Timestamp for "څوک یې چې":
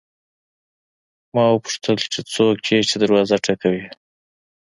2.33-2.95